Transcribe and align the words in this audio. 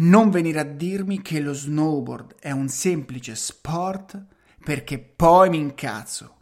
Non 0.00 0.30
venire 0.30 0.60
a 0.60 0.64
dirmi 0.64 1.22
che 1.22 1.40
lo 1.40 1.52
snowboard 1.52 2.36
è 2.38 2.52
un 2.52 2.68
semplice 2.68 3.34
sport 3.34 4.16
perché 4.62 4.98
poi 4.98 5.48
mi 5.48 5.58
incazzo. 5.58 6.36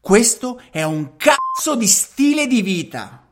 Questo 0.00 0.62
è 0.70 0.82
un 0.82 1.16
cazzo 1.16 1.76
di 1.76 1.86
stile 1.86 2.46
di 2.46 2.62
vita. 2.62 3.25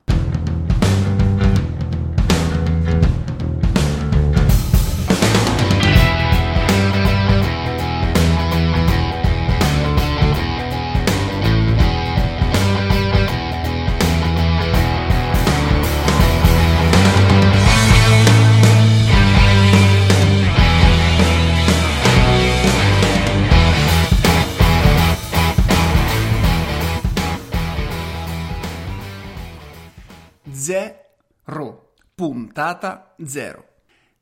Puntata 32.25 33.15
0. 33.23 33.69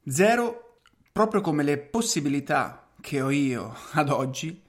0 0.09 0.81
proprio 1.13 1.41
come 1.41 1.63
le 1.63 1.79
possibilità 1.79 2.89
che 3.01 3.21
ho 3.21 3.31
io 3.31 3.77
ad 3.95 4.09
oggi 4.09 4.61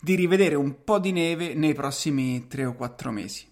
di 0.00 0.14
rivedere 0.14 0.54
un 0.54 0.84
po' 0.84 0.98
di 0.98 1.12
neve 1.12 1.52
nei 1.52 1.74
prossimi 1.74 2.46
3 2.46 2.64
o 2.64 2.74
4 2.74 3.10
mesi. 3.10 3.46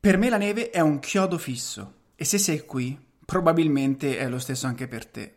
Per 0.00 0.16
me 0.16 0.30
la 0.30 0.38
neve 0.38 0.70
è 0.70 0.80
un 0.80 1.00
chiodo 1.00 1.36
fisso 1.36 1.96
e 2.14 2.24
se 2.24 2.38
sei 2.38 2.64
qui 2.64 2.98
probabilmente 3.26 4.16
è 4.16 4.26
lo 4.26 4.38
stesso 4.38 4.66
anche 4.66 4.88
per 4.88 5.04
te. 5.04 5.34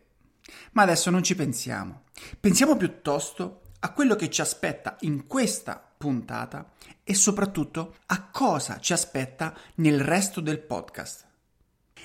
Ma 0.72 0.84
adesso 0.84 1.10
non 1.10 1.22
ci 1.22 1.34
pensiamo. 1.34 2.04
Pensiamo 2.40 2.78
piuttosto 2.78 3.64
a 3.80 3.92
quello 3.92 4.16
che 4.16 4.30
ci 4.30 4.40
aspetta 4.40 4.96
in 5.00 5.26
questa 5.26 5.92
puntata 5.98 6.70
e 7.04 7.14
soprattutto 7.14 7.96
a 8.06 8.30
cosa 8.30 8.80
ci 8.80 8.94
aspetta 8.94 9.54
nel 9.74 10.00
resto 10.00 10.40
del 10.40 10.60
podcast. 10.60 11.26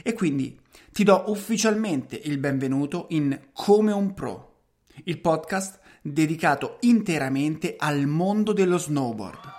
E 0.03 0.13
quindi 0.13 0.59
ti 0.91 1.03
do 1.03 1.25
ufficialmente 1.27 2.15
il 2.15 2.37
benvenuto 2.37 3.07
in 3.09 3.49
Come 3.53 3.91
un 3.91 4.13
Pro, 4.13 4.59
il 5.05 5.19
podcast 5.19 5.79
dedicato 6.01 6.77
interamente 6.81 7.75
al 7.77 8.05
mondo 8.05 8.53
dello 8.53 8.77
snowboard. 8.77 9.55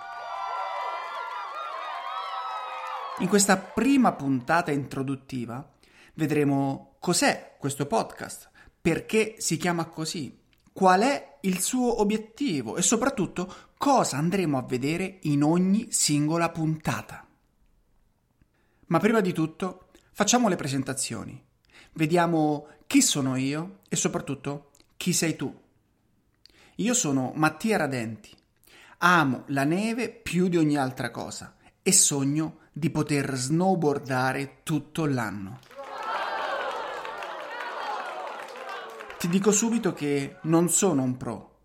In 3.19 3.27
questa 3.27 3.57
prima 3.57 4.13
puntata 4.13 4.71
introduttiva 4.71 5.69
vedremo 6.13 6.95
cos'è 6.99 7.55
questo 7.59 7.85
podcast, 7.85 8.49
perché 8.81 9.35
si 9.39 9.57
chiama 9.57 9.85
così, 9.85 10.37
qual 10.71 11.01
è 11.01 11.37
il 11.41 11.59
suo 11.59 11.99
obiettivo 11.99 12.77
e 12.77 12.81
soprattutto 12.81 13.53
cosa 13.77 14.17
andremo 14.17 14.57
a 14.57 14.63
vedere 14.63 15.19
in 15.23 15.43
ogni 15.43 15.87
singola 15.91 16.49
puntata. 16.49 17.27
Ma 18.87 18.99
prima 18.99 19.19
di 19.19 19.33
tutto 19.33 19.88
facciamo 20.19 20.49
le 20.49 20.57
presentazioni. 20.57 21.41
Vediamo 21.93 22.67
chi 22.87 23.01
sono 23.01 23.37
io 23.37 23.77
e 23.87 23.95
soprattutto 23.95 24.71
chi 24.97 25.13
sei 25.13 25.37
tu. 25.37 25.57
Io 26.75 26.93
sono 26.93 27.31
Mattia 27.35 27.77
Radenti. 27.77 28.29
Amo 28.97 29.43
la 29.47 29.63
neve 29.63 30.09
più 30.09 30.49
di 30.49 30.57
ogni 30.57 30.75
altra 30.75 31.09
cosa 31.09 31.55
e 31.81 31.93
sogno 31.93 32.57
di 32.73 32.89
poter 32.89 33.33
snowboardare 33.33 34.57
tutto 34.63 35.05
l'anno. 35.05 35.59
Ti 39.19 39.29
dico 39.29 39.53
subito 39.53 39.93
che 39.93 40.39
non 40.41 40.67
sono 40.67 41.01
un 41.01 41.15
pro, 41.15 41.59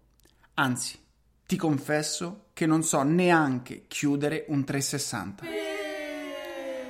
anzi 0.55 0.97
ti 1.45 1.57
confesso 1.57 2.51
che 2.53 2.67
non 2.67 2.85
so 2.85 3.03
neanche 3.03 3.87
chiudere 3.89 4.45
un 4.47 4.63
360. 4.63 5.64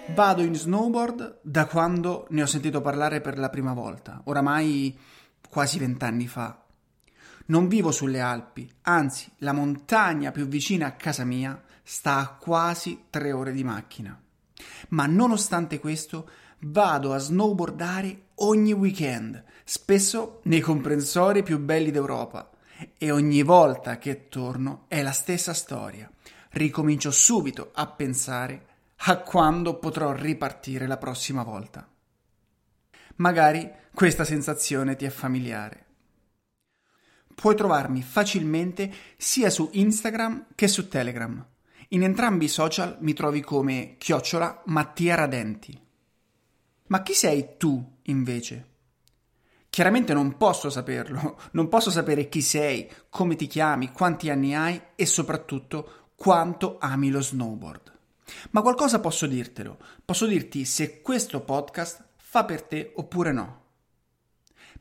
Vado 0.09 0.43
in 0.43 0.55
snowboard 0.55 1.39
da 1.43 1.67
quando 1.67 2.27
ne 2.31 2.43
ho 2.43 2.47
sentito 2.47 2.81
parlare 2.81 3.21
per 3.21 3.39
la 3.39 3.49
prima 3.49 3.73
volta, 3.73 4.21
oramai 4.25 4.97
quasi 5.49 5.79
vent'anni 5.79 6.29
fa. 6.29 6.63
Non 7.47 7.69
vivo 7.69 7.91
sulle 7.91 8.21
Alpi, 8.21 8.71
anzi 8.83 9.33
la 9.39 9.53
montagna 9.53 10.31
più 10.31 10.47
vicina 10.47 10.87
a 10.87 10.93
casa 10.93 11.25
mia 11.25 11.61
sta 11.83 12.19
a 12.19 12.29
quasi 12.29 13.07
tre 13.11 13.33
ore 13.33 13.53
di 13.53 13.65
macchina. 13.65 14.21
Ma 14.91 15.07
nonostante 15.07 15.81
questo 15.81 16.29
vado 16.61 17.13
a 17.13 17.19
snowboardare 17.19 18.27
ogni 18.37 18.73
weekend, 18.73 19.43
spesso 19.65 20.41
nei 20.45 20.61
comprensori 20.61 21.43
più 21.43 21.59
belli 21.59 21.91
d'Europa, 21.91 22.51
e 22.97 23.11
ogni 23.11 23.43
volta 23.43 23.99
che 23.99 24.29
torno 24.29 24.85
è 24.87 25.03
la 25.03 25.13
stessa 25.13 25.55
storia. 25.55 26.11
Ricomincio 26.51 27.11
subito 27.11 27.71
a 27.75 27.87
pensare 27.87 28.67
a 29.07 29.19
quando 29.19 29.79
potrò 29.79 30.13
ripartire 30.13 30.87
la 30.87 30.97
prossima 30.97 31.43
volta. 31.43 31.87
Magari 33.17 33.71
questa 33.93 34.25
sensazione 34.25 34.97
ti 34.97 35.05
è 35.05 35.11
familiare. 35.11 35.85
Puoi 37.35 37.55
trovarmi 37.55 38.03
facilmente 38.03 38.91
sia 39.19 39.51
su 39.51 39.69
Instagram 39.73 40.47
che 40.55 40.69
su 40.69 40.89
Telegram. 40.89 41.45
In 41.89 42.03
entrambi 42.03 42.47
i 42.47 42.49
social 42.49 42.97
mi 43.01 43.13
trovi 43.13 43.43
come 43.43 43.97
chiocciola 43.99 44.63
Mattia 44.67 45.17
Radenti. 45.17 45.79
Ma 46.87 47.03
chi 47.03 47.13
sei 47.13 47.57
tu, 47.59 47.99
invece? 48.05 48.69
Chiaramente 49.69 50.15
non 50.15 50.39
posso 50.39 50.71
saperlo, 50.71 51.39
non 51.53 51.69
posso 51.69 51.91
sapere 51.91 52.29
chi 52.29 52.41
sei, 52.41 52.91
come 53.11 53.37
ti 53.37 53.49
chiami, 53.49 53.93
quanti 53.93 54.31
anni 54.31 54.55
hai 54.55 54.81
e 54.95 55.05
soprattutto 55.05 56.13
quanto 56.15 56.79
ami 56.79 57.11
lo 57.11 57.21
snowboard. 57.21 57.93
Ma 58.51 58.63
qualcosa 58.63 59.01
posso 59.01 59.27
dirtelo, 59.27 59.79
posso 60.05 60.27
dirti 60.27 60.65
se 60.65 61.01
questo 61.01 61.41
podcast 61.41 62.05
fa 62.17 62.45
per 62.45 62.63
te 62.63 62.93
oppure 62.97 63.33
no. 63.33 63.63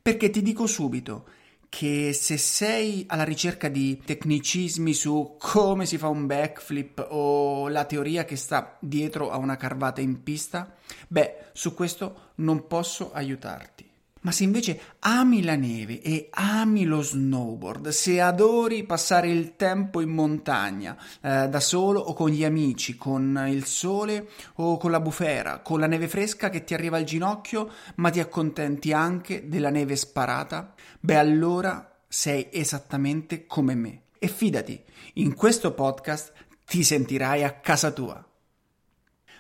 Perché 0.01 0.29
ti 0.29 0.41
dico 0.41 0.67
subito 0.67 1.27
che 1.69 2.13
se 2.13 2.37
sei 2.37 3.03
alla 3.07 3.23
ricerca 3.23 3.67
di 3.67 3.99
tecnicismi 4.03 4.93
su 4.93 5.37
come 5.39 5.87
si 5.87 5.97
fa 5.97 6.07
un 6.07 6.27
backflip 6.27 7.07
o 7.09 7.67
la 7.67 7.85
teoria 7.85 8.25
che 8.25 8.35
sta 8.35 8.77
dietro 8.79 9.31
a 9.31 9.37
una 9.37 9.57
carvata 9.57 9.99
in 9.99 10.21
pista, 10.21 10.75
beh, 11.07 11.45
su 11.53 11.73
questo 11.73 12.31
non 12.35 12.67
posso 12.67 13.11
aiutarti. 13.11 13.92
Ma 14.23 14.31
se 14.31 14.43
invece 14.43 14.79
ami 14.99 15.43
la 15.43 15.55
neve 15.55 16.01
e 16.01 16.29
ami 16.31 16.85
lo 16.85 17.01
snowboard, 17.01 17.89
se 17.89 18.21
adori 18.21 18.85
passare 18.85 19.29
il 19.29 19.57
tempo 19.57 19.99
in 19.99 20.11
montagna, 20.11 20.97
eh, 21.21 21.49
da 21.49 21.59
solo 21.59 21.99
o 21.99 22.13
con 22.13 22.29
gli 22.29 22.45
amici, 22.45 22.95
con 22.95 23.45
il 23.49 23.65
sole 23.65 24.29
o 24.55 24.77
con 24.77 24.91
la 24.91 25.01
bufera, 25.01 25.59
con 25.59 25.79
la 25.79 25.87
neve 25.87 26.07
fresca 26.07 26.49
che 26.49 26.63
ti 26.63 26.73
arriva 26.73 26.95
al 26.95 27.03
ginocchio, 27.03 27.69
ma 27.95 28.09
ti 28.09 28.21
accontenti 28.21 28.93
anche 28.93 29.49
della 29.49 29.69
neve 29.69 29.97
sparata, 29.97 30.73
beh 31.01 31.17
allora 31.17 32.01
sei 32.07 32.47
esattamente 32.49 33.45
come 33.45 33.75
me. 33.75 34.03
E 34.19 34.29
fidati, 34.29 34.81
in 35.15 35.35
questo 35.35 35.73
podcast 35.73 36.31
ti 36.65 36.81
sentirai 36.81 37.43
a 37.43 37.59
casa 37.59 37.91
tua. 37.91 38.25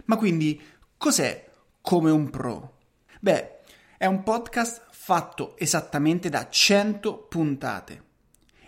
Ma 0.05 0.17
quindi 0.17 0.61
cos'è 0.97 1.49
come 1.79 2.11
un 2.11 2.29
pro? 2.29 2.79
Beh, 3.21 3.52
è 4.03 4.05
un 4.05 4.21
podcast 4.21 4.87
fatto 4.91 5.55
esattamente 5.57 6.27
da 6.27 6.49
100 6.49 7.19
puntate. 7.29 8.03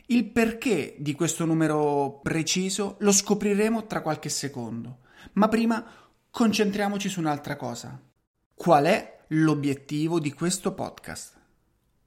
Il 0.05 0.31
perché 0.31 0.95
di 0.97 1.13
questo 1.13 1.43
numero 1.43 2.21
preciso 2.23 2.95
lo 2.99 3.11
scopriremo 3.11 3.85
tra 3.85 3.99
qualche 3.99 4.29
secondo, 4.29 4.99
ma 5.33 5.49
prima 5.49 5.85
concentriamoci 6.31 7.09
su 7.09 7.19
un'altra 7.19 7.57
cosa. 7.57 8.01
Qual 8.53 8.85
è 8.85 9.25
l'obiettivo 9.27 10.21
di 10.21 10.31
questo 10.31 10.73
podcast? 10.73 11.33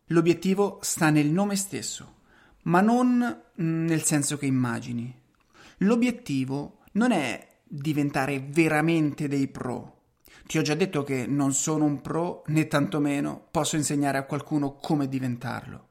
L'obiettivo 0.07 0.79
sta 0.81 1.11
nel 1.11 1.29
nome 1.29 1.57
stesso, 1.57 2.21
ma 2.63 2.81
non 2.81 3.43
nel 3.57 4.03
senso 4.05 4.39
che 4.39 4.47
immagini. 4.47 5.15
L'obiettivo 5.81 6.79
non 6.93 7.13
è 7.13 7.47
diventare 7.63 8.41
veramente 8.41 9.29
dei 9.29 9.49
pro, 9.49 9.98
ti 10.49 10.57
ho 10.57 10.63
già 10.63 10.73
detto 10.73 11.03
che 11.03 11.27
non 11.27 11.53
sono 11.53 11.85
un 11.85 12.01
pro 12.01 12.43
né 12.47 12.67
tantomeno 12.69 13.49
posso 13.51 13.77
insegnare 13.77 14.17
a 14.17 14.25
qualcuno 14.25 14.77
come 14.77 15.07
diventarlo. 15.07 15.89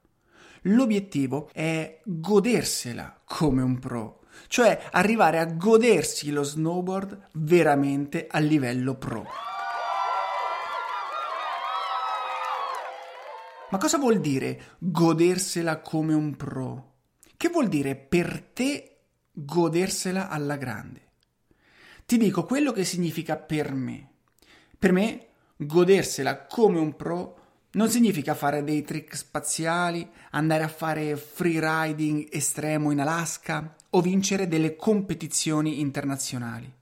L'obiettivo 0.62 1.52
è 1.54 2.02
godersela 2.04 3.22
come 3.24 3.62
un 3.62 3.78
pro, 3.78 4.22
cioè 4.48 4.88
arrivare 4.94 5.38
a 5.38 5.46
godersi 5.46 6.32
lo 6.32 6.42
snowboard 6.42 7.28
veramente 7.34 8.26
a 8.28 8.40
livello 8.40 8.96
pro. 8.96 9.28
Ma 13.70 13.78
cosa 13.78 14.00
vuol 14.00 14.20
dire 14.20 14.78
godersela 14.80 15.82
come 15.82 16.16
un 16.16 16.36
pro? 16.36 16.94
Che 17.38 17.50
vuol 17.50 17.68
dire 17.68 17.96
per 17.96 18.42
te 18.54 19.02
godersela 19.32 20.30
alla 20.30 20.56
grande? 20.56 21.10
Ti 22.08 22.18
dico 22.18 22.44
quello 22.44 22.72
che 22.72 22.84
significa 22.84 23.36
per 23.38 23.72
me. 23.76 24.14
Per 24.80 24.92
me, 24.92 25.28
godersela 25.56 26.46
come 26.46 26.80
un 26.80 26.96
pro 26.96 27.38
Non 27.78 27.90
significa 27.90 28.34
fare 28.34 28.64
dei 28.64 28.82
trick 28.82 29.16
spaziali, 29.16 30.10
andare 30.32 30.64
a 30.64 30.68
fare 30.68 31.16
freeriding 31.16 32.28
estremo 32.32 32.92
in 32.92 33.00
Alaska 33.00 33.76
o 33.92 34.02
vincere 34.02 34.48
delle 34.48 34.76
competizioni 34.76 35.80
internazionali. 35.80 36.74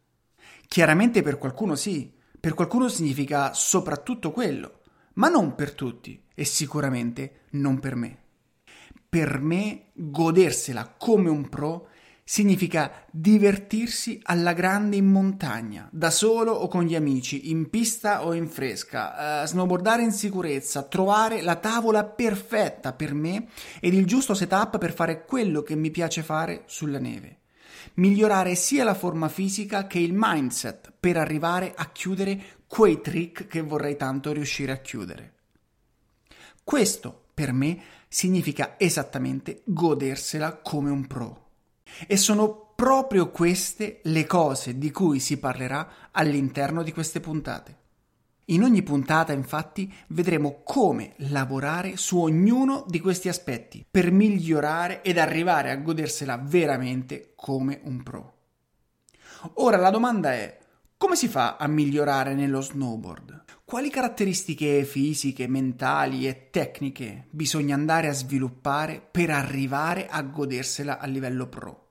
Chiaramente 0.67 1.21
per 1.21 1.37
qualcuno 1.37 1.75
sì, 1.75 2.13
per 2.39 2.53
qualcuno 2.53 2.87
significa 2.87 3.53
soprattutto 3.53 4.31
quello, 4.31 4.81
ma 5.15 5.27
non 5.27 5.55
per 5.55 5.73
tutti 5.73 6.21
e 6.33 6.45
sicuramente 6.45 7.41
non 7.51 7.79
per 7.79 7.95
me. 7.95 8.17
Per 9.09 9.39
me 9.39 9.87
godersela 9.93 10.95
come 10.97 11.29
un 11.29 11.49
pro 11.49 11.87
significa 12.27 13.05
divertirsi 13.11 14.19
alla 14.23 14.53
grande 14.53 14.95
in 14.95 15.05
montagna, 15.05 15.87
da 15.91 16.09
solo 16.09 16.53
o 16.53 16.67
con 16.67 16.83
gli 16.83 16.95
amici, 16.95 17.51
in 17.51 17.69
pista 17.69 18.25
o 18.25 18.33
in 18.33 18.49
fresca, 18.49 19.43
uh, 19.43 19.45
snowboardare 19.45 20.01
in 20.01 20.11
sicurezza, 20.11 20.81
trovare 20.81 21.43
la 21.43 21.55
tavola 21.57 22.03
perfetta 22.03 22.93
per 22.93 23.13
me 23.13 23.49
ed 23.79 23.93
il 23.93 24.07
giusto 24.07 24.33
setup 24.33 24.79
per 24.79 24.91
fare 24.91 25.23
quello 25.23 25.61
che 25.61 25.75
mi 25.75 25.91
piace 25.91 26.23
fare 26.23 26.63
sulla 26.65 26.97
neve. 26.97 27.41
Migliorare 27.95 28.55
sia 28.55 28.83
la 28.83 28.95
forma 28.95 29.29
fisica 29.29 29.85
che 29.85 29.99
il 29.99 30.13
mindset 30.15 30.93
per 30.99 31.17
arrivare 31.17 31.73
a 31.75 31.91
chiudere 31.91 32.41
quei 32.65 33.01
trick 33.01 33.45
che 33.45 33.61
vorrei 33.61 33.95
tanto 33.97 34.31
riuscire 34.31 34.71
a 34.71 34.77
chiudere. 34.77 35.33
Questo, 36.63 37.27
per 37.35 37.53
me, 37.53 37.79
significa 38.07 38.73
esattamente 38.79 39.61
godersela 39.65 40.55
come 40.55 40.89
un 40.89 41.05
pro. 41.05 41.44
E 42.07 42.17
sono 42.17 42.73
proprio 42.75 43.29
queste 43.31 43.99
le 44.03 44.25
cose 44.25 44.77
di 44.77 44.91
cui 44.91 45.19
si 45.19 45.37
parlerà 45.37 46.09
all'interno 46.11 46.83
di 46.83 46.91
queste 46.91 47.19
puntate. 47.21 47.83
In 48.49 48.61
ogni 48.61 48.83
puntata, 48.83 49.33
infatti, 49.33 49.91
vedremo 50.09 50.61
come 50.63 51.13
lavorare 51.17 51.97
su 51.97 52.19
ognuno 52.19 52.83
di 52.87 52.99
questi 52.99 53.27
aspetti 53.27 53.83
per 53.89 54.11
migliorare 54.11 55.01
ed 55.01 55.17
arrivare 55.17 55.71
a 55.71 55.77
godersela 55.77 56.37
veramente 56.37 57.33
come 57.35 57.79
un 57.85 58.03
pro. 58.03 58.33
Ora 59.55 59.77
la 59.77 59.89
domanda 59.89 60.33
è: 60.33 60.59
come 60.97 61.15
si 61.15 61.27
fa 61.27 61.55
a 61.57 61.65
migliorare 61.67 62.35
nello 62.35 62.61
snowboard? 62.61 63.43
Quali 63.65 63.89
caratteristiche 63.89 64.83
fisiche, 64.83 65.47
mentali 65.47 66.27
e 66.27 66.49
tecniche 66.51 67.25
bisogna 67.31 67.73
andare 67.73 68.09
a 68.09 68.13
sviluppare 68.13 69.01
per 69.09 69.31
arrivare 69.31 70.07
a 70.07 70.21
godersela 70.21 70.99
a 70.99 71.07
livello 71.07 71.47
pro? 71.47 71.84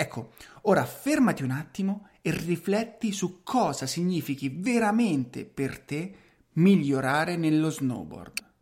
Ecco, 0.00 0.32
ora 0.62 0.86
fermati 0.86 1.42
un 1.42 1.50
attimo 1.50 2.08
e 2.22 2.30
rifletti 2.30 3.12
su 3.12 3.42
cosa 3.42 3.86
significhi 3.86 4.48
veramente 4.48 5.44
per 5.44 5.78
te 5.78 6.14
migliorare 6.52 7.36
nello 7.36 7.68
snowboard. 7.68 8.52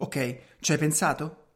Ok, 0.00 0.40
ci 0.60 0.72
hai 0.72 0.76
pensato? 0.76 1.54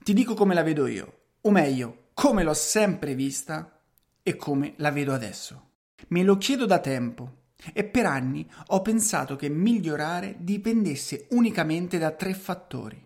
Ti 0.00 0.12
dico 0.12 0.34
come 0.34 0.54
la 0.54 0.62
vedo 0.62 0.86
io, 0.86 1.22
o 1.40 1.50
meglio, 1.50 2.10
come 2.14 2.44
l'ho 2.44 2.54
sempre 2.54 3.16
vista 3.16 3.82
e 4.22 4.36
come 4.36 4.74
la 4.76 4.92
vedo 4.92 5.12
adesso. 5.12 5.70
Me 6.10 6.22
lo 6.22 6.38
chiedo 6.38 6.64
da 6.64 6.78
tempo 6.78 7.48
e 7.72 7.82
per 7.82 8.06
anni 8.06 8.48
ho 8.68 8.82
pensato 8.82 9.34
che 9.34 9.48
migliorare 9.48 10.36
dipendesse 10.38 11.26
unicamente 11.30 11.98
da 11.98 12.12
tre 12.12 12.34
fattori 12.34 13.04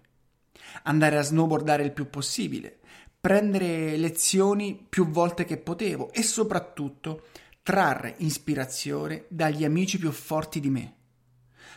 andare 0.85 1.19
a 1.19 1.23
snowboardare 1.23 1.83
il 1.83 1.93
più 1.93 2.09
possibile, 2.09 2.79
prendere 3.21 3.97
lezioni 3.97 4.87
più 4.89 5.09
volte 5.09 5.45
che 5.45 5.57
potevo 5.57 6.13
e 6.13 6.23
soprattutto 6.23 7.25
trarre 7.63 8.15
ispirazione 8.19 9.25
dagli 9.29 9.65
amici 9.65 9.99
più 9.99 10.11
forti 10.11 10.61
di 10.61 10.71
me. 10.71 10.93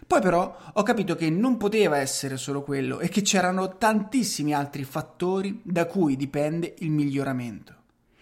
Poi 0.07 0.21
però 0.21 0.55
ho 0.73 0.83
capito 0.83 1.15
che 1.15 1.29
non 1.29 1.57
poteva 1.57 1.97
essere 1.97 2.37
solo 2.37 2.63
quello 2.63 2.99
e 2.99 3.09
che 3.09 3.21
c'erano 3.21 3.77
tantissimi 3.77 4.53
altri 4.53 4.83
fattori 4.83 5.61
da 5.63 5.85
cui 5.85 6.15
dipende 6.15 6.75
il 6.79 6.91
miglioramento. 6.91 7.75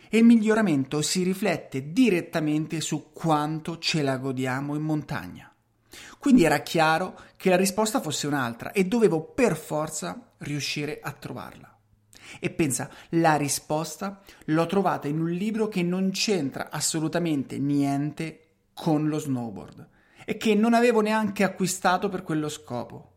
E 0.09 0.17
il 0.17 0.25
miglioramento 0.25 1.01
si 1.01 1.23
riflette 1.23 1.91
direttamente 1.93 2.81
su 2.81 3.11
quanto 3.13 3.77
ce 3.77 4.01
la 4.01 4.17
godiamo 4.17 4.75
in 4.75 4.81
montagna. 4.81 5.53
Quindi 6.17 6.43
era 6.43 6.59
chiaro 6.59 7.17
che 7.37 7.49
la 7.49 7.55
risposta 7.55 8.01
fosse 8.01 8.27
un'altra 8.27 8.71
e 8.71 8.85
dovevo 8.85 9.21
per 9.21 9.55
forza 9.55 10.28
riuscire 10.39 10.99
a 11.01 11.11
trovarla. 11.11 11.75
E 12.39 12.49
pensa, 12.51 12.89
la 13.11 13.35
risposta 13.35 14.21
l'ho 14.45 14.65
trovata 14.65 15.07
in 15.07 15.19
un 15.19 15.31
libro 15.31 15.67
che 15.67 15.81
non 15.81 16.11
c'entra 16.11 16.69
assolutamente 16.69 17.57
niente 17.57 18.47
con 18.73 19.07
lo 19.07 19.17
snowboard 19.17 19.87
e 20.25 20.37
che 20.37 20.53
non 20.53 20.73
avevo 20.73 21.01
neanche 21.01 21.43
acquistato 21.43 22.09
per 22.09 22.23
quello 22.23 22.49
scopo. 22.49 23.13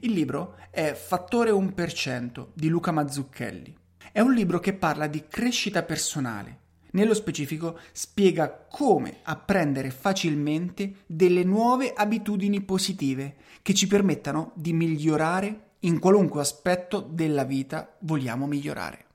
Il 0.00 0.12
libro 0.12 0.56
è 0.70 0.94
Fattore 0.94 1.50
1% 1.50 2.48
di 2.54 2.68
Luca 2.68 2.90
Mazzucchelli. 2.90 3.76
È 4.10 4.20
un 4.20 4.32
libro 4.32 4.58
che 4.58 4.72
parla 4.72 5.06
di 5.06 5.26
crescita 5.28 5.82
personale 5.82 6.60
nello 6.92 7.14
specifico 7.14 7.78
spiega 7.92 8.66
come 8.68 9.18
apprendere 9.22 9.90
facilmente 9.90 10.96
delle 11.06 11.44
nuove 11.44 11.92
abitudini 11.92 12.60
positive 12.62 13.36
che 13.62 13.74
ci 13.74 13.86
permettano 13.86 14.52
di 14.54 14.72
migliorare 14.72 15.70
in 15.84 15.98
qualunque 15.98 16.40
aspetto 16.40 17.00
della 17.00 17.44
vita 17.44 17.96
vogliamo 18.00 18.46
migliorare. 18.46 19.06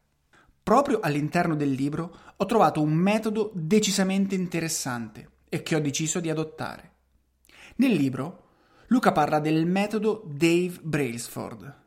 Proprio 0.64 1.00
all'interno 1.00 1.56
del 1.56 1.72
libro 1.72 2.16
ho 2.36 2.46
trovato 2.46 2.82
un 2.82 2.94
metodo 2.94 3.52
decisamente 3.54 4.36
interessante 4.36 5.30
e 5.50 5.64
che 5.64 5.76
ho 5.76 5.80
deciso 5.80 6.20
di 6.20 6.30
adottare. 6.30 6.92
Nel 7.78 7.92
libro 7.92 8.46
Luca 8.88 9.12
parla 9.12 9.40
del 9.40 9.66
metodo 9.66 10.24
Dave 10.26 10.80
Brailsford 10.82 11.86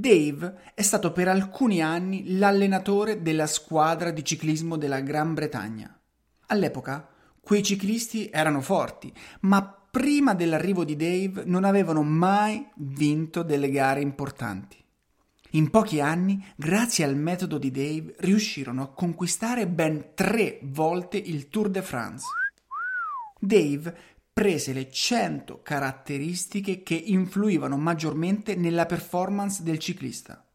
Dave 0.00 0.60
è 0.74 0.82
stato 0.82 1.10
per 1.10 1.26
alcuni 1.26 1.82
anni 1.82 2.38
l'allenatore 2.38 3.20
della 3.20 3.48
squadra 3.48 4.12
di 4.12 4.24
ciclismo 4.24 4.76
della 4.76 5.00
Gran 5.00 5.34
Bretagna. 5.34 5.92
All'epoca 6.46 7.08
quei 7.40 7.64
ciclisti 7.64 8.30
erano 8.30 8.60
forti, 8.60 9.12
ma 9.40 9.77
prima 9.90 10.34
dell'arrivo 10.34 10.84
di 10.84 10.96
Dave 10.96 11.44
non 11.44 11.64
avevano 11.64 12.02
mai 12.02 12.66
vinto 12.76 13.42
delle 13.42 13.70
gare 13.70 14.00
importanti. 14.00 14.76
In 15.52 15.70
pochi 15.70 16.00
anni, 16.00 16.44
grazie 16.56 17.04
al 17.04 17.16
metodo 17.16 17.56
di 17.56 17.70
Dave, 17.70 18.14
riuscirono 18.18 18.82
a 18.82 18.92
conquistare 18.92 19.66
ben 19.66 20.10
tre 20.14 20.60
volte 20.62 21.16
il 21.16 21.48
Tour 21.48 21.70
de 21.70 21.82
France. 21.82 22.26
Dave 23.40 23.96
prese 24.32 24.72
le 24.72 24.90
100 24.90 25.62
caratteristiche 25.62 26.82
che 26.82 26.94
influivano 26.94 27.76
maggiormente 27.76 28.56
nella 28.56 28.86
performance 28.86 29.62
del 29.62 29.78
ciclista. 29.78 30.47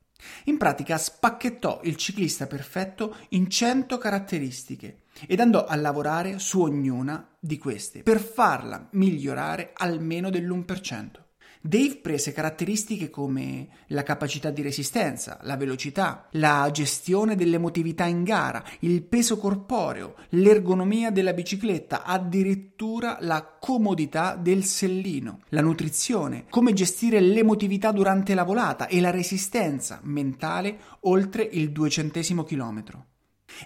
In 0.46 0.58
pratica 0.58 0.98
spacchettò 0.98 1.82
il 1.84 1.96
ciclista 1.96 2.48
perfetto 2.48 3.16
in 3.30 3.50
100 3.50 3.98
caratteristiche 3.98 5.04
ed 5.28 5.40
andò 5.40 5.66
a 5.66 5.76
lavorare 5.76 6.40
su 6.40 6.62
ognuna 6.62 7.36
di 7.40 7.58
queste 7.58 8.04
per 8.04 8.20
farla 8.20 8.88
migliorare 8.92 9.72
almeno 9.74 10.30
dell'1%. 10.30 11.23
Dave 11.66 12.00
prese 12.02 12.34
caratteristiche 12.34 13.10
come 13.10 13.70
la 13.88 14.04
capacità 14.04 14.50
di 14.50 14.62
resistenza, 14.62 15.40
la 15.44 15.56
velocità, 15.56 16.28
la 16.32 16.70
gestione 16.74 17.38
dell'emotività 17.38 18.04
in 18.04 18.26
gara, 18.26 18.62
il 18.82 19.02
peso 19.02 19.38
corporeo, 19.38 20.16
l'ergonomia 20.32 21.10
della 21.10 21.32
bicicletta, 21.32 22.04
addirittura 22.04 23.16
la 23.22 23.58
comodità 23.62 24.36
del 24.36 24.66
sellino, 24.66 25.40
la 25.52 25.62
nutrizione, 25.62 26.48
come 26.50 26.74
gestire 26.74 27.22
l'emotività 27.22 27.94
durante 27.94 28.34
la 28.34 28.44
volata 28.44 28.88
e 28.88 29.00
la 29.00 29.12
resistenza 29.12 30.02
mentale 30.04 30.78
oltre 31.04 31.44
il 31.44 31.72
duecentesimo 31.72 32.44
chilometro. 32.44 33.06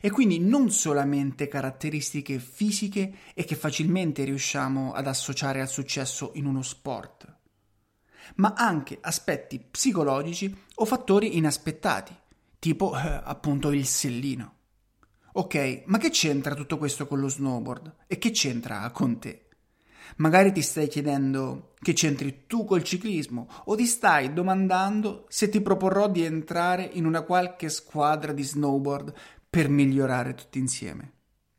E 0.01 0.12
quindi 0.12 0.38
non 0.38 0.70
solamente 0.70 1.48
caratteristiche 1.48 2.38
fisiche 2.38 3.12
e 3.34 3.44
che 3.44 3.56
facilmente 3.56 4.24
riusciamo 4.24 4.94
ad 4.94 5.08
associare 5.08 5.62
al 5.62 5.68
successo 5.68 6.34
in 6.36 6.46
uno 6.46 6.62
sport 6.62 7.37
ma 8.36 8.54
anche 8.56 8.98
aspetti 9.02 9.60
psicologici 9.60 10.56
o 10.76 10.86
fattori 10.86 11.38
inaspettati, 11.38 12.16
tipo 12.60 12.96
eh, 12.96 13.22
appunto 13.24 13.72
il 13.72 13.86
sellino. 13.86 14.56
Ok, 15.34 15.84
ma 15.86 15.98
che 15.98 16.10
c'entra 16.10 16.56
tutto 16.56 16.78
questo 16.78 17.08
con 17.08 17.20
lo 17.20 17.28
snowboard? 17.28 17.96
E 18.08 18.18
che 18.18 18.32
c'entra 18.32 18.90
con 18.92 19.20
te? 19.20 19.48
Magari 20.18 20.52
ti 20.52 20.62
stai 20.62 20.88
chiedendo 20.88 21.74
che 21.80 21.94
c'entri 21.94 22.46
tu 22.48 22.66
col 22.66 22.84
ciclismo 22.84 23.48
o 23.66 23.76
ti 23.76 23.86
stai 23.86 24.34
domandando 24.34 25.26
se 25.30 25.50
ti 25.50 25.62
proporrò 25.62 26.10
di 26.10 26.24
entrare 26.24 26.90
in 26.94 27.06
una 27.06 27.22
qualche 27.22 27.70
squadra 27.70 28.32
di 28.32 28.44
snowboard 28.44 29.14
per 29.50 29.70
migliorare 29.70 30.34
tutti 30.34 30.60
insieme. 30.60 31.14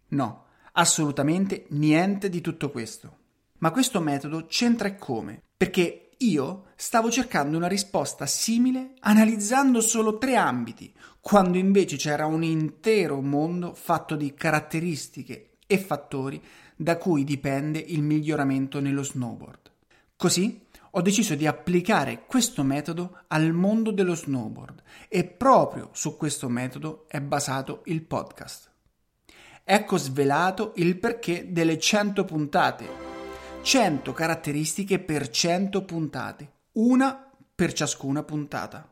No, 0.08 0.46
assolutamente 0.72 1.66
niente 1.70 2.28
di 2.28 2.40
tutto 2.40 2.70
questo. 2.70 3.16
Ma 3.58 3.70
questo 3.70 4.00
metodo 4.00 4.46
c'entra 4.46 4.88
e 4.88 4.96
come? 4.96 5.42
Perché 5.56 6.07
io 6.18 6.66
stavo 6.76 7.10
cercando 7.10 7.56
una 7.56 7.68
risposta 7.68 8.26
simile 8.26 8.94
analizzando 9.00 9.80
solo 9.80 10.18
tre 10.18 10.36
ambiti, 10.36 10.92
quando 11.20 11.58
invece 11.58 11.96
c'era 11.96 12.26
un 12.26 12.42
intero 12.42 13.20
mondo 13.20 13.74
fatto 13.74 14.16
di 14.16 14.34
caratteristiche 14.34 15.50
e 15.66 15.78
fattori 15.78 16.42
da 16.74 16.96
cui 16.96 17.24
dipende 17.24 17.78
il 17.78 18.02
miglioramento 18.02 18.80
nello 18.80 19.02
snowboard. 19.02 19.70
Così 20.16 20.66
ho 20.92 21.02
deciso 21.02 21.34
di 21.34 21.46
applicare 21.46 22.24
questo 22.26 22.62
metodo 22.62 23.24
al 23.28 23.52
mondo 23.52 23.90
dello 23.90 24.14
snowboard 24.14 24.82
e 25.08 25.24
proprio 25.24 25.90
su 25.92 26.16
questo 26.16 26.48
metodo 26.48 27.04
è 27.08 27.20
basato 27.20 27.82
il 27.84 28.02
podcast. 28.02 28.70
Ecco 29.62 29.96
svelato 29.98 30.72
il 30.76 30.96
perché 30.98 31.52
delle 31.52 31.78
100 31.78 32.24
puntate. 32.24 33.07
100 33.68 34.14
caratteristiche 34.14 34.98
per 34.98 35.28
100 35.28 35.84
puntate, 35.84 36.52
una 36.76 37.30
per 37.54 37.74
ciascuna 37.74 38.22
puntata. 38.22 38.90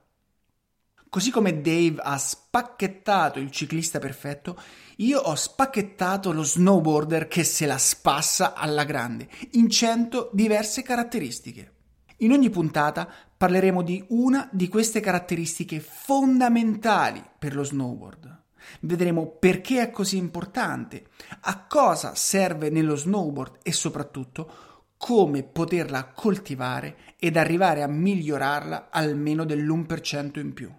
Così 1.09 1.31
come 1.31 1.63
Dave 1.63 1.97
ha 2.03 2.19
spacchettato 2.19 3.39
il 3.39 3.51
ciclista 3.51 3.99
perfetto, 3.99 4.61
io 4.97 5.19
ho 5.19 5.35
spacchettato 5.35 6.31
lo 6.31 6.43
snowboarder 6.43 7.27
che 7.27 7.43
se 7.43 7.65
la 7.65 7.79
spassa 7.79 8.53
alla 8.53 8.85
grande, 8.85 9.31
in 9.53 9.71
100 9.71 10.29
diverse 10.35 10.83
caratteristiche. 10.83 11.73
In 12.19 12.33
ogni 12.33 12.51
puntata 12.51 13.09
parleremo 13.35 13.81
di 13.81 14.05
una 14.09 14.47
di 14.53 14.69
queste 14.69 15.01
caratteristiche 15.01 15.81
fondamentali 15.81 17.25
per 17.39 17.55
lo 17.55 17.65
snowboard. 17.65 18.36
Vedremo 18.81 19.27
perché 19.27 19.83
è 19.83 19.91
così 19.91 20.17
importante, 20.17 21.07
a 21.41 21.67
cosa 21.67 22.15
serve 22.15 22.71
nello 22.71 22.97
snowboard 22.97 23.59
e 23.63 23.73
soprattutto 23.73 24.51
come 24.97 25.43
poterla 25.43 26.13
coltivare 26.13 26.97
ed 27.19 27.37
arrivare 27.37 27.83
a 27.83 27.87
migliorarla 27.87 28.89
almeno 28.91 29.45
dell'1% 29.45 30.39
in 30.39 30.53
più. 30.53 30.73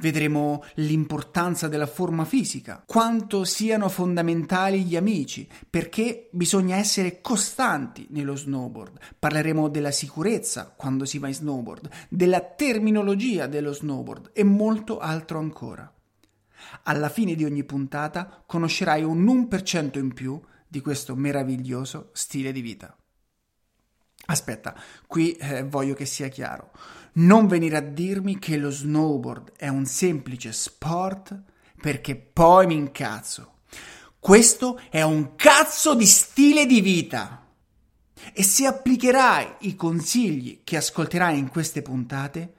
Vedremo 0.00 0.62
l'importanza 0.74 1.66
della 1.66 1.86
forma 1.86 2.24
fisica, 2.24 2.84
quanto 2.86 3.42
siano 3.42 3.88
fondamentali 3.88 4.84
gli 4.84 4.94
amici, 4.94 5.48
perché 5.68 6.28
bisogna 6.30 6.76
essere 6.76 7.20
costanti 7.20 8.06
nello 8.10 8.36
snowboard. 8.36 8.98
Parleremo 9.18 9.68
della 9.68 9.90
sicurezza 9.90 10.72
quando 10.76 11.04
si 11.04 11.18
va 11.18 11.26
in 11.26 11.34
snowboard, 11.34 11.88
della 12.08 12.40
terminologia 12.40 13.48
dello 13.48 13.72
snowboard 13.72 14.30
e 14.34 14.44
molto 14.44 14.98
altro 15.00 15.40
ancora. 15.40 15.92
Alla 16.84 17.08
fine 17.08 17.34
di 17.34 17.44
ogni 17.44 17.64
puntata 17.64 18.42
conoscerai 18.46 19.02
un 19.02 19.24
1% 19.24 19.98
in 19.98 20.12
più 20.12 20.40
di 20.66 20.80
questo 20.80 21.14
meraviglioso 21.16 22.10
stile 22.12 22.52
di 22.52 22.60
vita. 22.60 22.96
Aspetta, 24.26 24.74
qui 25.06 25.32
eh, 25.32 25.64
voglio 25.64 25.94
che 25.94 26.04
sia 26.04 26.28
chiaro. 26.28 26.70
Non 27.14 27.46
venire 27.46 27.76
a 27.76 27.80
dirmi 27.80 28.38
che 28.38 28.58
lo 28.58 28.70
snowboard 28.70 29.52
è 29.56 29.68
un 29.68 29.86
semplice 29.86 30.52
sport 30.52 31.40
perché 31.80 32.14
poi 32.16 32.66
mi 32.66 32.74
incazzo. 32.74 33.60
Questo 34.18 34.80
è 34.90 35.00
un 35.02 35.34
cazzo 35.36 35.94
di 35.94 36.04
stile 36.04 36.66
di 36.66 36.80
vita. 36.80 37.46
E 38.34 38.42
se 38.42 38.66
applicherai 38.66 39.54
i 39.60 39.74
consigli 39.74 40.60
che 40.64 40.76
ascolterai 40.76 41.38
in 41.38 41.48
queste 41.48 41.80
puntate, 41.82 42.54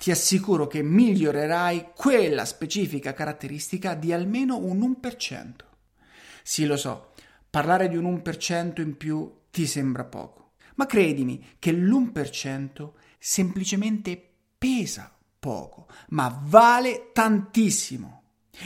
ti 0.00 0.10
assicuro 0.10 0.66
che 0.66 0.82
migliorerai 0.82 1.90
quella 1.94 2.46
specifica 2.46 3.12
caratteristica 3.12 3.92
di 3.92 4.14
almeno 4.14 4.56
un 4.56 4.96
1%. 5.00 5.54
Sì, 6.42 6.64
lo 6.64 6.78
so, 6.78 7.12
parlare 7.50 7.88
di 7.88 7.98
un 7.98 8.22
1% 8.24 8.80
in 8.80 8.96
più 8.96 9.30
ti 9.50 9.66
sembra 9.66 10.04
poco 10.04 10.40
ma 10.80 10.86
credimi 10.86 11.44
che 11.58 11.72
l'1% 11.72 12.92
semplicemente 13.18 14.30
pesa 14.56 15.14
poco, 15.38 15.88
ma 16.08 16.40
vale 16.42 17.10
tantissimo. 17.12 18.22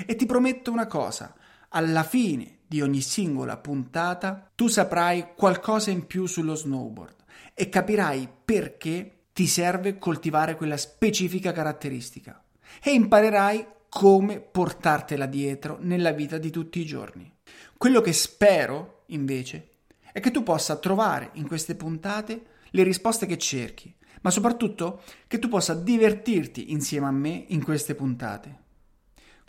E 0.07 0.15
ti 0.15 0.25
prometto 0.25 0.71
una 0.71 0.87
cosa, 0.87 1.35
alla 1.71 2.05
fine 2.05 2.59
di 2.69 2.81
ogni 2.81 3.01
singola 3.01 3.57
puntata 3.57 4.49
tu 4.55 4.69
saprai 4.69 5.35
qualcosa 5.37 5.91
in 5.91 6.07
più 6.07 6.27
sullo 6.27 6.55
snowboard 6.55 7.17
e 7.53 7.69
capirai 7.69 8.29
perché 8.45 9.24
ti 9.35 9.49
serve 9.49 9.99
coltivare 9.99 10.55
quella 10.55 10.77
specifica 10.77 11.51
caratteristica 11.51 12.41
e 12.81 12.93
imparerai 12.93 13.67
come 13.89 14.39
portartela 14.39 15.27
dietro 15.27 15.77
nella 15.81 16.13
vita 16.13 16.39
di 16.39 16.51
tutti 16.51 16.79
i 16.79 16.87
giorni. 16.87 17.29
Quello 17.77 18.01
che 18.01 18.13
spero, 18.13 19.03
invece, 19.07 19.71
è 20.13 20.21
che 20.21 20.31
tu 20.31 20.45
possa 20.45 20.77
trovare 20.77 21.31
in 21.33 21.49
queste 21.49 21.75
puntate 21.75 22.45
le 22.71 22.85
risposte 22.85 23.27
che 23.27 23.37
cerchi, 23.37 23.93
ma 24.23 24.31
soprattutto 24.31 25.03
che 25.27 25.41
tu 25.41 25.49
possa 25.49 25.75
divertirti 25.75 26.71
insieme 26.71 27.07
a 27.07 27.11
me 27.11 27.47
in 27.49 27.65
queste 27.65 27.97
puntate. 27.97 28.63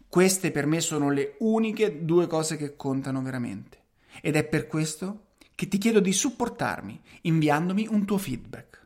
Queste 0.10 0.50
per 0.50 0.66
me 0.66 0.82
sono 0.82 1.12
le 1.12 1.36
uniche 1.40 2.04
due 2.04 2.26
cose 2.26 2.58
che 2.58 2.76
contano 2.76 3.22
veramente 3.22 3.84
ed 4.20 4.36
è 4.36 4.46
per 4.46 4.66
questo 4.66 5.26
che 5.54 5.68
ti 5.68 5.78
chiedo 5.78 6.00
di 6.00 6.12
supportarmi 6.12 7.00
inviandomi 7.22 7.88
un 7.88 8.04
tuo 8.04 8.18
feedback. 8.18 8.85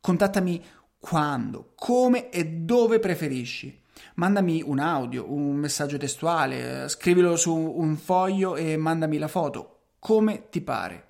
Contattami 0.00 0.64
quando, 0.98 1.72
come 1.74 2.30
e 2.30 2.46
dove 2.46 2.98
preferisci. 3.00 3.82
Mandami 4.14 4.62
un 4.64 4.78
audio, 4.78 5.30
un 5.30 5.56
messaggio 5.56 5.98
testuale, 5.98 6.88
scrivilo 6.88 7.36
su 7.36 7.54
un 7.54 7.96
foglio 7.96 8.56
e 8.56 8.78
mandami 8.78 9.18
la 9.18 9.28
foto, 9.28 9.80
come 9.98 10.48
ti 10.48 10.62
pare. 10.62 11.08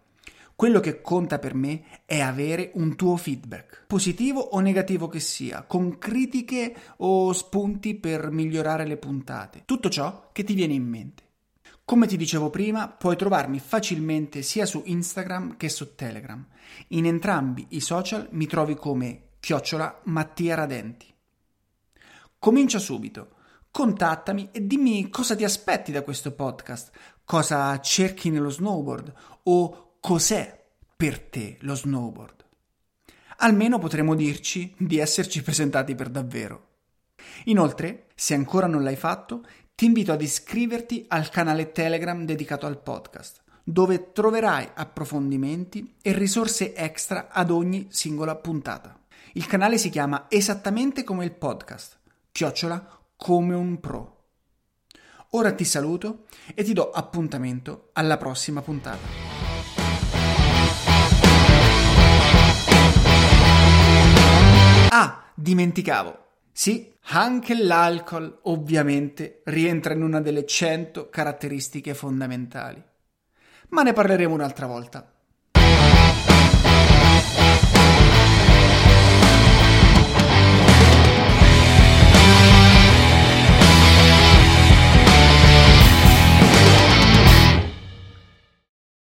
Quello 0.56 0.80
che 0.80 1.00
conta 1.00 1.38
per 1.38 1.54
me 1.54 2.02
è 2.04 2.20
avere 2.20 2.72
un 2.74 2.96
tuo 2.96 3.16
feedback, 3.16 3.84
positivo 3.86 4.40
o 4.40 4.58
negativo 4.58 5.06
che 5.06 5.20
sia, 5.20 5.62
con 5.62 5.96
critiche 5.96 6.74
o 6.98 7.32
spunti 7.32 7.94
per 7.94 8.30
migliorare 8.30 8.86
le 8.86 8.96
puntate, 8.96 9.62
tutto 9.64 9.88
ciò 9.88 10.30
che 10.32 10.42
ti 10.42 10.54
viene 10.54 10.74
in 10.74 10.84
mente. 10.84 11.28
Come 11.84 12.06
ti 12.06 12.16
dicevo 12.16 12.50
prima, 12.50 12.88
puoi 12.88 13.16
trovarmi 13.16 13.58
facilmente 13.58 14.42
sia 14.42 14.64
su 14.64 14.82
Instagram 14.84 15.56
che 15.56 15.68
su 15.68 15.94
Telegram. 15.94 16.44
In 16.88 17.06
entrambi 17.06 17.66
i 17.70 17.80
social 17.80 18.28
mi 18.30 18.46
trovi 18.46 18.74
come 18.74 19.30
chiocciola 19.40 20.02
Mattia 20.04 20.54
Radenti. 20.54 21.12
Comincia 22.38 22.78
subito. 22.78 23.34
Contattami 23.70 24.48
e 24.52 24.66
dimmi 24.66 25.10
cosa 25.10 25.36
ti 25.36 25.44
aspetti 25.44 25.92
da 25.92 26.02
questo 26.02 26.32
podcast, 26.32 26.90
cosa 27.24 27.78
cerchi 27.80 28.30
nello 28.30 28.50
snowboard 28.50 29.12
o 29.44 29.96
cos'è 30.00 30.64
per 30.96 31.20
te 31.20 31.56
lo 31.60 31.74
snowboard. 31.74 32.44
Almeno 33.38 33.78
potremo 33.78 34.14
dirci 34.14 34.74
di 34.76 34.98
esserci 34.98 35.40
presentati 35.44 35.94
per 35.94 36.08
davvero. 36.08 36.69
Inoltre, 37.44 38.06
se 38.14 38.34
ancora 38.34 38.66
non 38.66 38.82
l'hai 38.82 38.96
fatto, 38.96 39.44
ti 39.74 39.86
invito 39.86 40.12
ad 40.12 40.20
iscriverti 40.20 41.06
al 41.08 41.30
canale 41.30 41.72
Telegram 41.72 42.24
dedicato 42.24 42.66
al 42.66 42.82
podcast, 42.82 43.40
dove 43.64 44.12
troverai 44.12 44.68
approfondimenti 44.74 45.96
e 46.02 46.12
risorse 46.12 46.74
extra 46.74 47.28
ad 47.30 47.50
ogni 47.50 47.86
singola 47.90 48.36
puntata. 48.36 48.98
Il 49.34 49.46
canale 49.46 49.78
si 49.78 49.88
chiama 49.88 50.26
esattamente 50.28 51.04
come 51.04 51.24
il 51.24 51.32
podcast, 51.32 51.98
chiocciola 52.30 53.00
come 53.16 53.54
un 53.54 53.80
pro. 53.80 54.16
Ora 55.30 55.52
ti 55.52 55.64
saluto 55.64 56.24
e 56.54 56.64
ti 56.64 56.72
do 56.72 56.90
appuntamento 56.90 57.90
alla 57.92 58.16
prossima 58.16 58.60
puntata. 58.62 59.06
Ah, 64.90 65.24
dimenticavo. 65.34 66.29
Sì, 66.52 66.92
anche 67.12 67.54
l'alcol 67.54 68.40
ovviamente 68.42 69.40
rientra 69.44 69.94
in 69.94 70.02
una 70.02 70.20
delle 70.20 70.44
100 70.46 71.08
caratteristiche 71.08 71.94
fondamentali. 71.94 72.82
Ma 73.70 73.82
ne 73.82 73.92
parleremo 73.92 74.34
un'altra 74.34 74.66
volta. 74.66 75.09